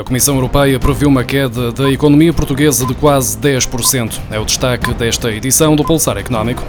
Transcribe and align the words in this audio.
A 0.00 0.02
Comissão 0.02 0.34
Europeia 0.34 0.80
previu 0.80 1.08
uma 1.08 1.22
queda 1.22 1.70
da 1.72 1.90
economia 1.90 2.32
portuguesa 2.32 2.86
de 2.86 2.94
quase 2.94 3.36
10%. 3.36 4.18
É 4.30 4.40
o 4.40 4.46
destaque 4.46 4.94
desta 4.94 5.30
edição 5.30 5.76
do 5.76 5.84
Pulsar 5.84 6.16
Económico. 6.16 6.64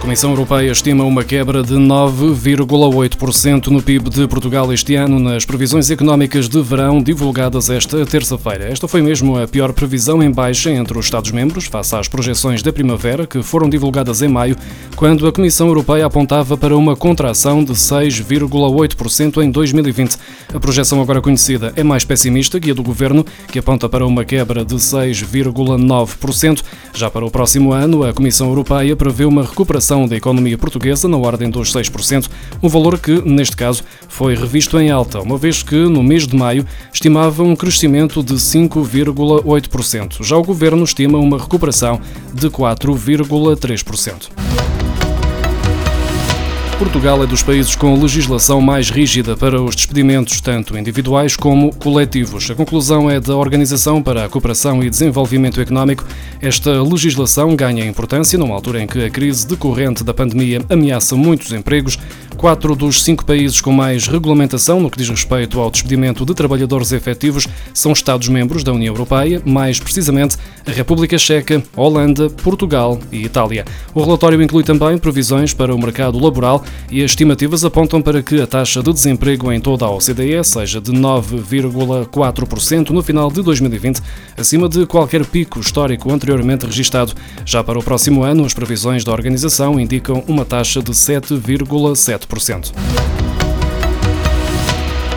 Comissão 0.00 0.30
Europeia 0.30 0.72
estima 0.72 1.04
uma 1.04 1.22
quebra 1.22 1.62
de 1.62 1.74
9,8% 1.74 3.66
no 3.66 3.82
PIB 3.82 4.08
de 4.08 4.26
Portugal 4.26 4.72
este 4.72 4.94
ano 4.94 5.20
nas 5.20 5.44
previsões 5.44 5.90
económicas 5.90 6.48
de 6.48 6.60
verão 6.62 7.02
divulgadas 7.02 7.68
esta 7.68 8.04
terça-feira. 8.06 8.64
Esta 8.64 8.88
foi 8.88 9.02
mesmo 9.02 9.38
a 9.38 9.46
pior 9.46 9.74
previsão 9.74 10.22
em 10.22 10.30
baixa 10.30 10.70
entre 10.70 10.98
os 10.98 11.04
Estados-membros, 11.04 11.66
face 11.66 11.94
às 11.94 12.08
projeções 12.08 12.62
da 12.62 12.72
primavera 12.72 13.26
que 13.26 13.42
foram 13.42 13.68
divulgadas 13.68 14.22
em 14.22 14.28
maio, 14.28 14.56
quando 14.96 15.28
a 15.28 15.32
Comissão 15.32 15.68
Europeia 15.68 16.06
apontava 16.06 16.56
para 16.56 16.74
uma 16.74 16.96
contração 16.96 17.62
de 17.62 17.74
6,8% 17.74 19.42
em 19.42 19.50
2020. 19.50 20.16
A 20.54 20.58
projeção 20.58 21.02
agora 21.02 21.20
conhecida 21.20 21.74
é 21.76 21.84
mais 21.84 22.04
pessimista 22.04 22.58
que 22.58 22.70
a 22.70 22.74
do 22.74 22.82
governo, 22.82 23.24
que 23.52 23.58
aponta 23.58 23.86
para 23.86 24.06
uma 24.06 24.24
quebra 24.24 24.64
de 24.64 24.76
6,9%. 24.76 26.62
Já 26.94 27.10
para 27.10 27.26
o 27.26 27.30
próximo 27.30 27.72
ano, 27.72 28.02
a 28.02 28.14
Comissão 28.14 28.48
Europeia 28.48 28.96
prevê 28.96 29.26
uma 29.26 29.42
recuperação 29.42 29.89
da 30.06 30.16
economia 30.16 30.56
portuguesa 30.56 31.08
na 31.08 31.16
ordem 31.16 31.50
dos 31.50 31.72
6%, 31.72 32.28
um 32.62 32.68
valor 32.68 32.98
que, 32.98 33.20
neste 33.28 33.56
caso, 33.56 33.82
foi 34.08 34.34
revisto 34.34 34.78
em 34.78 34.90
alta, 34.90 35.20
uma 35.20 35.36
vez 35.36 35.62
que, 35.62 35.74
no 35.74 36.02
mês 36.02 36.26
de 36.26 36.36
maio, 36.36 36.64
estimava 36.92 37.42
um 37.42 37.56
crescimento 37.56 38.22
de 38.22 38.34
5,8%. 38.34 40.22
Já 40.22 40.36
o 40.36 40.44
governo 40.44 40.84
estima 40.84 41.18
uma 41.18 41.38
recuperação 41.38 42.00
de 42.32 42.48
4,3%. 42.48 44.79
Portugal 46.80 47.22
é 47.22 47.26
dos 47.26 47.42
países 47.42 47.76
com 47.76 48.00
legislação 48.00 48.58
mais 48.58 48.88
rígida 48.88 49.36
para 49.36 49.60
os 49.60 49.76
despedimentos, 49.76 50.40
tanto 50.40 50.78
individuais 50.78 51.36
como 51.36 51.74
coletivos. 51.74 52.50
A 52.50 52.54
conclusão 52.54 53.10
é 53.10 53.20
da 53.20 53.36
Organização 53.36 54.02
para 54.02 54.24
a 54.24 54.28
Cooperação 54.30 54.82
e 54.82 54.88
Desenvolvimento 54.88 55.60
Económico. 55.60 56.06
Esta 56.40 56.82
legislação 56.82 57.54
ganha 57.54 57.84
importância 57.84 58.38
numa 58.38 58.54
altura 58.54 58.82
em 58.82 58.86
que 58.86 59.04
a 59.04 59.10
crise 59.10 59.46
decorrente 59.46 60.02
da 60.02 60.14
pandemia 60.14 60.64
ameaça 60.70 61.14
muitos 61.14 61.52
empregos. 61.52 61.98
Quatro 62.40 62.74
dos 62.74 63.04
cinco 63.04 63.22
países 63.22 63.60
com 63.60 63.70
mais 63.70 64.08
regulamentação 64.08 64.80
no 64.80 64.90
que 64.90 64.96
diz 64.96 65.10
respeito 65.10 65.60
ao 65.60 65.70
despedimento 65.70 66.24
de 66.24 66.32
trabalhadores 66.32 66.90
efetivos 66.90 67.46
são 67.74 67.92
Estados-membros 67.92 68.64
da 68.64 68.72
União 68.72 68.94
Europeia, 68.94 69.42
mais 69.44 69.78
precisamente 69.78 70.38
a 70.66 70.70
República 70.70 71.18
Checa, 71.18 71.62
Holanda, 71.76 72.30
Portugal 72.30 72.98
e 73.12 73.26
Itália. 73.26 73.66
O 73.94 74.02
relatório 74.02 74.40
inclui 74.40 74.64
também 74.64 74.96
previsões 74.96 75.52
para 75.52 75.74
o 75.74 75.78
mercado 75.78 76.18
laboral 76.18 76.64
e 76.90 77.04
as 77.04 77.10
estimativas 77.10 77.62
apontam 77.62 78.00
para 78.00 78.22
que 78.22 78.40
a 78.40 78.46
taxa 78.46 78.82
de 78.82 78.90
desemprego 78.90 79.52
em 79.52 79.60
toda 79.60 79.84
a 79.84 79.90
OCDE 79.90 80.42
seja 80.42 80.80
de 80.80 80.92
9,4% 80.92 82.88
no 82.88 83.02
final 83.02 83.30
de 83.30 83.42
2020, 83.42 84.00
acima 84.38 84.66
de 84.66 84.86
qualquer 84.86 85.26
pico 85.26 85.60
histórico 85.60 86.10
anteriormente 86.10 86.64
registado. 86.64 87.12
Já 87.44 87.62
para 87.62 87.78
o 87.78 87.84
próximo 87.84 88.22
ano, 88.22 88.46
as 88.46 88.54
previsões 88.54 89.04
da 89.04 89.12
organização 89.12 89.78
indicam 89.78 90.24
uma 90.26 90.46
taxa 90.46 90.82
de 90.82 90.92
7,7%. 90.92 92.29
3%. 92.30 93.29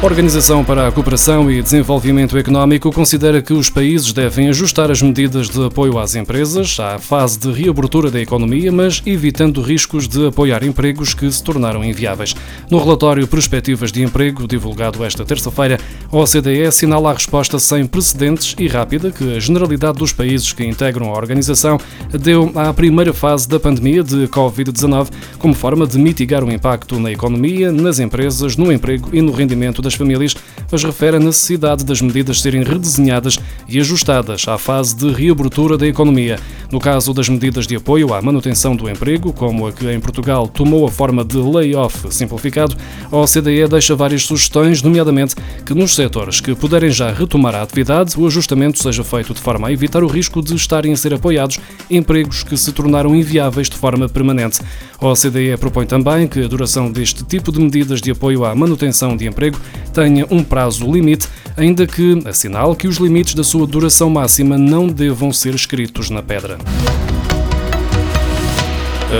A 0.03 0.05
Organização 0.05 0.65
para 0.65 0.85
a 0.85 0.91
Cooperação 0.91 1.49
e 1.49 1.61
Desenvolvimento 1.61 2.37
Económico 2.37 2.91
considera 2.91 3.41
que 3.41 3.53
os 3.53 3.69
países 3.69 4.11
devem 4.11 4.49
ajustar 4.49 4.91
as 4.91 5.01
medidas 5.01 5.47
de 5.47 5.65
apoio 5.65 5.97
às 5.97 6.13
empresas 6.13 6.77
à 6.77 6.99
fase 6.99 7.39
de 7.39 7.49
reabertura 7.49 8.11
da 8.11 8.19
economia, 8.19 8.69
mas 8.69 9.01
evitando 9.05 9.61
riscos 9.61 10.05
de 10.09 10.27
apoiar 10.27 10.61
empregos 10.61 11.13
que 11.13 11.31
se 11.31 11.41
tornaram 11.41 11.81
inviáveis. 11.85 12.35
No 12.69 12.79
relatório 12.79 13.25
Perspectivas 13.25 13.93
de 13.93 14.03
Emprego, 14.03 14.45
divulgado 14.45 15.05
esta 15.05 15.23
terça-feira, 15.23 15.79
a 16.11 16.17
OCDE 16.17 16.63
assinala 16.63 17.11
a 17.11 17.13
resposta 17.13 17.57
sem 17.57 17.87
precedentes 17.87 18.57
e 18.59 18.67
rápida 18.67 19.09
que 19.09 19.37
a 19.37 19.39
generalidade 19.39 19.99
dos 19.99 20.11
países 20.11 20.51
que 20.51 20.65
integram 20.65 21.13
a 21.13 21.17
organização 21.17 21.79
deu 22.11 22.51
à 22.55 22.73
primeira 22.73 23.13
fase 23.13 23.47
da 23.47 23.57
pandemia 23.57 24.03
de 24.03 24.27
Covid-19 24.27 25.07
como 25.39 25.53
forma 25.53 25.87
de 25.87 25.97
mitigar 25.97 26.43
o 26.43 26.51
impacto 26.51 26.99
na 26.99 27.09
economia, 27.09 27.71
nas 27.71 27.99
empresas, 27.99 28.57
no 28.57 28.69
emprego 28.69 29.07
e 29.13 29.21
no 29.21 29.31
rendimento 29.31 29.81
das 29.81 29.92
das 29.93 29.95
famílias, 29.95 30.35
mas 30.71 30.83
refere 30.83 31.17
a 31.17 31.19
necessidade 31.19 31.85
das 31.85 32.01
medidas 32.01 32.41
serem 32.41 32.63
redesenhadas 32.63 33.37
e 33.67 33.79
ajustadas 33.79 34.47
à 34.47 34.57
fase 34.57 34.95
de 34.95 35.11
reabertura 35.11 35.77
da 35.77 35.87
economia. 35.87 36.39
No 36.71 36.79
caso 36.79 37.13
das 37.13 37.29
medidas 37.29 37.67
de 37.67 37.75
apoio 37.75 38.13
à 38.13 38.21
manutenção 38.21 38.75
do 38.75 38.89
emprego, 38.89 39.31
como 39.31 39.67
a 39.67 39.71
que 39.71 39.89
em 39.91 39.99
Portugal 39.99 40.47
tomou 40.47 40.85
a 40.87 40.91
forma 40.91 41.23
de 41.23 41.37
layoff 41.37 42.11
simplificado, 42.11 42.75
a 43.11 43.17
OCDE 43.17 43.67
deixa 43.69 43.95
várias 43.95 44.23
sugestões, 44.23 44.81
nomeadamente 44.81 45.35
que 45.65 45.73
nos 45.73 45.93
setores 45.93 46.41
que 46.41 46.55
puderem 46.55 46.89
já 46.89 47.11
retomar 47.11 47.55
a 47.55 47.61
atividade, 47.61 48.19
o 48.19 48.25
ajustamento 48.25 48.81
seja 48.81 49.03
feito 49.03 49.33
de 49.33 49.41
forma 49.41 49.67
a 49.67 49.71
evitar 49.71 50.03
o 50.03 50.07
risco 50.07 50.41
de 50.41 50.55
estarem 50.55 50.93
a 50.93 50.97
ser 50.97 51.13
apoiados 51.13 51.59
empregos 51.89 52.43
que 52.43 52.57
se 52.57 52.71
tornaram 52.71 53.15
inviáveis 53.15 53.69
de 53.69 53.77
forma 53.77 54.09
permanente. 54.09 54.59
A 54.99 55.07
OCDE 55.07 55.57
propõe 55.59 55.85
também 55.85 56.27
que 56.27 56.43
a 56.43 56.47
duração 56.47 56.91
deste 56.91 57.23
tipo 57.23 57.51
de 57.51 57.59
medidas 57.59 58.01
de 58.01 58.09
apoio 58.09 58.45
à 58.45 58.55
manutenção 58.55 59.15
de 59.15 59.27
emprego 59.27 59.59
tenha 59.91 60.25
um 60.29 60.43
prazo 60.43 60.89
limite, 60.91 61.27
ainda 61.57 61.85
que 61.87 62.21
assinale 62.25 62.75
que 62.75 62.87
os 62.87 62.97
limites 62.97 63.33
da 63.33 63.43
sua 63.43 63.65
duração 63.67 64.09
máxima 64.09 64.57
não 64.57 64.87
devam 64.87 65.31
ser 65.33 65.53
escritos 65.55 66.09
na 66.09 66.21
pedra. 66.21 66.57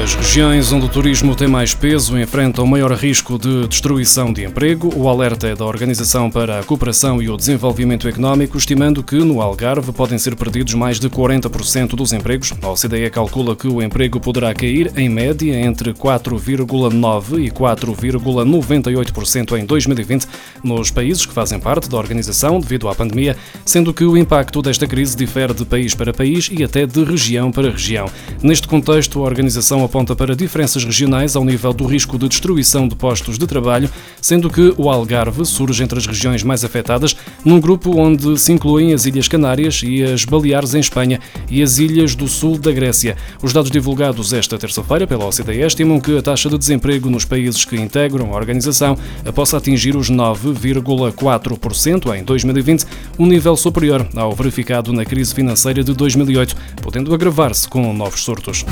As 0.01 0.15
regiões 0.15 0.71
onde 0.71 0.87
o 0.87 0.89
turismo 0.89 1.35
tem 1.35 1.47
mais 1.47 1.75
peso 1.75 2.17
enfrentam 2.17 2.65
maior 2.65 2.91
risco 2.93 3.37
de 3.37 3.67
destruição 3.67 4.33
de 4.33 4.43
emprego. 4.43 4.91
O 4.95 5.07
alerta 5.07 5.47
é 5.47 5.55
da 5.55 5.65
Organização 5.65 6.31
para 6.31 6.59
a 6.59 6.63
Cooperação 6.63 7.21
e 7.21 7.29
o 7.29 7.37
Desenvolvimento 7.37 8.07
Económico, 8.07 8.57
estimando 8.57 9.03
que 9.03 9.17
no 9.17 9.39
Algarve 9.39 9.91
podem 9.91 10.17
ser 10.17 10.35
perdidos 10.35 10.73
mais 10.73 10.99
de 10.99 11.11
40% 11.11 11.89
dos 11.89 12.11
empregos. 12.11 12.51
A 12.59 12.69
OCDE 12.69 13.07
calcula 13.11 13.55
que 13.55 13.67
o 13.67 13.83
emprego 13.83 14.19
poderá 14.19 14.51
cair, 14.51 14.91
em 14.97 15.07
média, 15.07 15.53
entre 15.59 15.93
4,9% 15.93 17.39
e 17.39 17.51
4,98% 17.51 19.59
em 19.59 19.65
2020 19.65 20.27
nos 20.63 20.89
países 20.89 21.23
que 21.23 21.33
fazem 21.33 21.59
parte 21.59 21.87
da 21.87 21.97
organização 21.97 22.59
devido 22.59 22.89
à 22.89 22.95
pandemia, 22.95 23.37
sendo 23.63 23.93
que 23.93 24.03
o 24.03 24.17
impacto 24.17 24.59
desta 24.59 24.87
crise 24.87 25.15
difere 25.15 25.53
de 25.53 25.65
país 25.65 25.93
para 25.93 26.11
país 26.11 26.49
e 26.51 26.63
até 26.63 26.87
de 26.87 27.03
região 27.03 27.51
para 27.51 27.69
região. 27.69 28.07
Neste 28.41 28.67
contexto, 28.67 29.19
a 29.19 29.23
organização 29.23 29.82
aponta 29.83 30.15
para 30.15 30.35
diferenças 30.35 30.83
regionais 30.83 31.35
ao 31.35 31.43
nível 31.43 31.73
do 31.73 31.85
risco 31.85 32.17
de 32.17 32.27
destruição 32.27 32.87
de 32.87 32.95
postos 32.95 33.37
de 33.37 33.47
trabalho, 33.47 33.89
sendo 34.21 34.49
que 34.49 34.73
o 34.77 34.89
Algarve 34.89 35.45
surge 35.45 35.83
entre 35.83 35.97
as 35.97 36.05
regiões 36.05 36.43
mais 36.43 36.63
afetadas, 36.63 37.15
num 37.43 37.59
grupo 37.59 37.99
onde 37.99 38.37
se 38.39 38.51
incluem 38.51 38.93
as 38.93 39.05
Ilhas 39.05 39.27
Canárias 39.27 39.81
e 39.83 40.03
as 40.03 40.25
Baleares 40.25 40.73
em 40.73 40.79
Espanha 40.79 41.19
e 41.49 41.61
as 41.61 41.77
ilhas 41.77 42.15
do 42.15 42.27
sul 42.27 42.57
da 42.57 42.71
Grécia. 42.71 43.17
Os 43.41 43.53
dados 43.53 43.71
divulgados 43.71 44.33
esta 44.33 44.57
terça-feira 44.57 45.07
pela 45.07 45.25
OCDE 45.25 45.61
estimam 45.61 45.99
que 45.99 46.17
a 46.17 46.21
taxa 46.21 46.49
de 46.49 46.57
desemprego 46.57 47.09
nos 47.09 47.25
países 47.25 47.65
que 47.65 47.75
integram 47.75 48.33
a 48.33 48.35
organização 48.35 48.97
possa 49.33 49.57
atingir 49.57 49.95
os 49.95 50.09
9,4% 50.09 52.17
em 52.17 52.23
2020, 52.23 52.85
um 53.19 53.25
nível 53.25 53.55
superior 53.55 54.07
ao 54.15 54.33
verificado 54.33 54.93
na 54.93 55.05
crise 55.05 55.33
financeira 55.33 55.83
de 55.83 55.93
2008, 55.93 56.55
podendo 56.81 57.13
agravar-se 57.13 57.67
com 57.67 57.93
novos 57.93 58.23
surtos. 58.23 58.65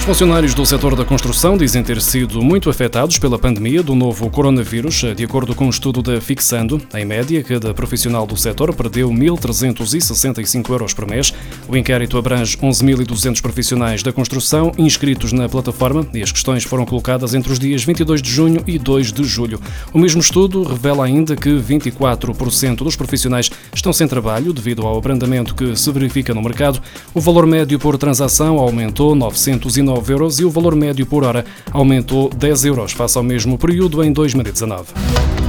Os 0.00 0.06
funcionários 0.06 0.54
do 0.54 0.64
setor 0.64 0.96
da 0.96 1.04
construção 1.04 1.58
dizem 1.58 1.82
ter 1.82 2.00
sido 2.00 2.42
muito 2.42 2.70
afetados 2.70 3.18
pela 3.18 3.38
pandemia 3.38 3.82
do 3.82 3.94
novo 3.94 4.30
coronavírus. 4.30 5.04
De 5.14 5.24
acordo 5.24 5.54
com 5.54 5.66
um 5.66 5.70
estudo 5.70 6.02
da 6.02 6.18
Fixando, 6.22 6.80
em 6.94 7.04
média, 7.04 7.44
cada 7.44 7.74
profissional 7.74 8.26
do 8.26 8.34
setor 8.34 8.74
perdeu 8.74 9.10
1.365 9.10 10.70
euros 10.70 10.94
por 10.94 11.06
mês. 11.06 11.34
O 11.68 11.76
inquérito 11.76 12.16
abrange 12.16 12.56
11.200 12.56 13.42
profissionais 13.42 14.02
da 14.02 14.10
construção 14.10 14.72
inscritos 14.78 15.32
na 15.32 15.50
plataforma 15.50 16.04
e 16.14 16.22
as 16.22 16.32
questões 16.32 16.64
foram 16.64 16.86
colocadas 16.86 17.34
entre 17.34 17.52
os 17.52 17.58
dias 17.58 17.84
22 17.84 18.22
de 18.22 18.30
junho 18.30 18.64
e 18.66 18.78
2 18.78 19.12
de 19.12 19.22
julho. 19.22 19.60
O 19.92 19.98
mesmo 19.98 20.22
estudo 20.22 20.64
revela 20.64 21.04
ainda 21.04 21.36
que 21.36 21.50
24% 21.50 22.76
dos 22.76 22.96
profissionais 22.96 23.50
estão 23.72 23.92
sem 23.92 24.08
trabalho 24.08 24.54
devido 24.54 24.86
ao 24.86 24.96
abrandamento 24.96 25.54
que 25.54 25.76
se 25.76 25.92
verifica 25.92 26.32
no 26.32 26.42
mercado. 26.42 26.80
O 27.12 27.20
valor 27.20 27.46
médio 27.46 27.78
por 27.78 27.98
transação 27.98 28.58
aumentou 28.58 29.14
909 29.14 29.89
9 29.90 30.12
euros 30.12 30.38
e 30.38 30.44
o 30.44 30.50
valor 30.50 30.76
médio 30.76 31.04
por 31.04 31.24
hora 31.24 31.44
aumentou 31.72 32.30
10 32.30 32.64
euros 32.66 32.92
face 32.92 33.18
ao 33.18 33.24
mesmo 33.24 33.58
período 33.58 34.04
em 34.04 34.12
2019. 34.12 35.39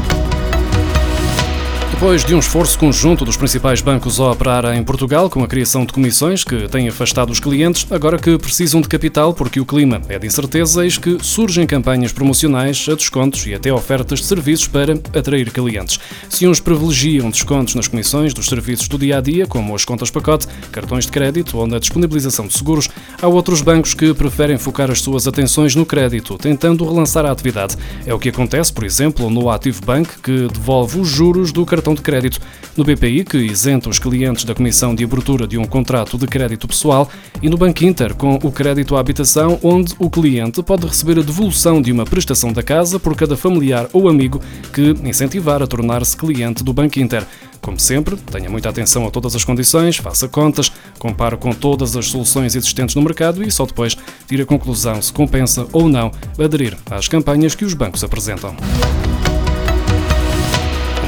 Depois 1.91 2.25
de 2.25 2.33
um 2.33 2.39
esforço 2.39 2.79
conjunto 2.79 3.23
dos 3.23 3.37
principais 3.37 3.79
bancos 3.79 4.19
a 4.19 4.31
operar 4.31 4.65
em 4.75 4.83
Portugal, 4.83 5.29
com 5.29 5.43
a 5.43 5.47
criação 5.47 5.85
de 5.85 5.93
comissões 5.93 6.43
que 6.43 6.67
têm 6.67 6.87
afastado 6.87 7.29
os 7.29 7.39
clientes, 7.39 7.85
agora 7.91 8.17
que 8.17 8.39
precisam 8.39 8.81
de 8.81 8.87
capital 8.87 9.35
porque 9.35 9.59
o 9.59 9.65
clima 9.65 10.01
é 10.09 10.17
de 10.17 10.25
incerteza, 10.25 10.83
eis 10.83 10.97
que 10.97 11.17
surgem 11.21 11.67
campanhas 11.67 12.11
promocionais 12.11 12.87
a 12.89 12.95
descontos 12.95 13.45
e 13.45 13.53
até 13.53 13.71
ofertas 13.71 14.19
de 14.19 14.25
serviços 14.25 14.67
para 14.67 14.93
atrair 14.93 15.51
clientes. 15.51 15.99
Se 16.27 16.47
uns 16.47 16.59
privilegiam 16.59 17.29
descontos 17.29 17.75
nas 17.75 17.87
comissões 17.87 18.33
dos 18.33 18.47
serviços 18.47 18.87
do 18.87 18.97
dia 18.97 19.19
a 19.19 19.21
dia, 19.21 19.45
como 19.45 19.75
as 19.75 19.85
contas 19.85 20.09
pacote, 20.09 20.47
cartões 20.71 21.05
de 21.05 21.11
crédito 21.11 21.55
ou 21.57 21.67
na 21.67 21.77
disponibilização 21.77 22.47
de 22.47 22.57
seguros, 22.57 22.89
há 23.21 23.27
outros 23.27 23.61
bancos 23.61 23.93
que 23.93 24.11
preferem 24.13 24.57
focar 24.57 24.89
as 24.89 25.01
suas 25.01 25.27
atenções 25.27 25.75
no 25.75 25.85
crédito, 25.85 26.35
tentando 26.37 26.83
relançar 26.83 27.25
a 27.27 27.31
atividade. 27.31 27.75
É 28.07 28.13
o 28.13 28.17
que 28.17 28.29
acontece, 28.29 28.73
por 28.73 28.85
exemplo, 28.85 29.29
no 29.29 29.51
Active 29.51 29.81
Bank, 29.85 30.09
que 30.23 30.47
devolve 30.47 30.99
os 30.99 31.07
juros 31.07 31.51
do 31.51 31.63
cartão 31.63 31.80
cartão 31.81 31.95
de 31.95 32.01
crédito. 32.01 32.39
No 32.77 32.83
BPI, 32.83 33.25
que 33.25 33.37
isenta 33.37 33.89
os 33.89 33.97
clientes 33.97 34.45
da 34.45 34.53
comissão 34.53 34.93
de 34.93 35.03
abertura 35.03 35.47
de 35.47 35.57
um 35.57 35.65
contrato 35.65 36.17
de 36.17 36.27
crédito 36.27 36.67
pessoal, 36.67 37.09
e 37.41 37.49
no 37.49 37.57
Banco 37.57 37.83
Inter, 37.83 38.13
com 38.13 38.35
o 38.35 38.51
crédito 38.51 38.95
à 38.95 38.99
habitação, 38.99 39.59
onde 39.63 39.93
o 39.97 40.09
cliente 40.09 40.61
pode 40.61 40.85
receber 40.85 41.19
a 41.19 41.23
devolução 41.23 41.81
de 41.81 41.91
uma 41.91 42.05
prestação 42.05 42.53
da 42.53 42.61
casa 42.61 42.99
por 42.99 43.15
cada 43.15 43.35
familiar 43.35 43.89
ou 43.91 44.07
amigo 44.07 44.39
que 44.71 44.91
incentivar 45.03 45.61
a 45.61 45.67
tornar-se 45.67 46.15
cliente 46.15 46.63
do 46.63 46.71
Banco 46.71 46.99
Inter. 46.99 47.25
Como 47.59 47.79
sempre, 47.79 48.15
tenha 48.15 48.49
muita 48.49 48.69
atenção 48.69 49.05
a 49.05 49.11
todas 49.11 49.35
as 49.35 49.43
condições, 49.43 49.97
faça 49.97 50.27
contas, 50.27 50.71
compare 50.97 51.37
com 51.37 51.51
todas 51.51 51.95
as 51.95 52.07
soluções 52.07 52.55
existentes 52.55 52.95
no 52.95 53.01
mercado 53.01 53.43
e 53.43 53.51
só 53.51 53.65
depois 53.65 53.95
tire 54.27 54.43
a 54.43 54.45
conclusão 54.45 55.01
se 55.01 55.13
compensa 55.13 55.67
ou 55.71 55.87
não 55.87 56.11
aderir 56.39 56.75
às 56.89 57.07
campanhas 57.07 57.53
que 57.53 57.65
os 57.65 57.73
bancos 57.73 58.03
apresentam. 58.03 58.55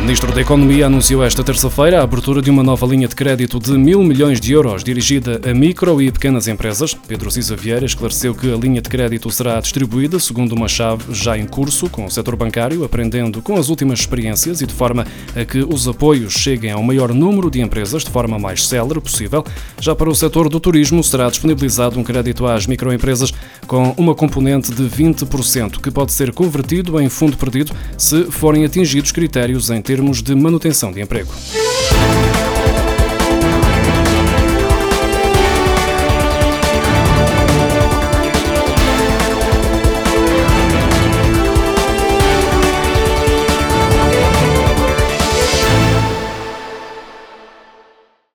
Ministro 0.04 0.34
da 0.34 0.42
Economia 0.42 0.88
anunciou 0.88 1.24
esta 1.24 1.46
terça-feira 1.46 2.02
a 2.02 2.04
abertura 2.04 2.42
de 2.42 2.50
uma 2.50 2.62
nova 2.62 2.86
linha 2.86 3.08
de 3.08 3.16
crédito 3.16 3.58
de 3.58 3.72
mil 3.78 4.04
milhões 4.04 4.42
de 4.42 4.52
euros 4.52 4.84
dirigida 4.84 5.40
a 5.50 5.54
micro 5.54 6.02
e 6.02 6.12
pequenas 6.12 6.46
empresas. 6.46 6.94
Pedro 6.94 7.32
Cisa 7.32 7.56
Vieira 7.56 7.86
esclareceu 7.86 8.36
que 8.36 8.54
a 8.54 8.58
linha 8.58 8.82
de 8.82 8.90
crédito 8.90 9.32
será 9.32 9.62
distribuída 9.62 10.20
segundo 10.20 10.52
uma 10.56 10.68
chave 10.68 11.06
já 11.14 11.38
em 11.38 11.46
curso 11.48 11.90
com 11.90 12.04
o 12.04 12.12
setor 12.12 12.36
bancário, 12.36 12.84
aprendendo 12.84 13.42
com 13.42 13.56
as 13.56 13.70
últimas 13.70 14.02
experiências 14.02 14.60
e 14.60 14.68
de 14.68 14.74
forma 14.74 15.08
a 15.38 15.46
que 15.46 15.60
os 15.60 15.88
apoios 15.88 16.34
cheguem 16.34 16.72
ao 16.72 16.84
maior 16.84 17.14
número 17.14 17.50
de 17.50 17.62
empresas 17.62 18.04
de 18.04 18.10
forma 18.10 18.38
mais 18.38 18.68
célere 18.68 19.00
possível. 19.00 19.42
Já 19.80 19.96
para 19.96 20.10
o 20.10 20.16
setor 20.16 20.50
do 20.50 20.60
turismo 20.60 21.02
será 21.02 21.30
disponibilizado 21.30 21.98
um 21.98 22.04
crédito 22.04 22.46
às 22.46 22.68
microempresas 22.68 23.32
com 23.66 23.96
uma 23.98 24.14
componente 24.14 24.70
de 24.74 24.84
20%, 24.84 25.80
que 25.80 25.90
pode 25.90 26.12
ser 26.12 26.34
convertido 26.34 27.00
em 27.00 27.08
fundo 27.08 27.38
perdido 27.38 27.72
se 27.98 28.26
forem 28.26 28.66
atingidos 28.66 29.14
critérios 29.14 29.70
em 29.70 29.82
termos 29.82 29.93
termos 29.94 30.24
de 30.24 30.34
manutenção 30.34 30.92
de 30.92 31.02
emprego. 31.02 31.32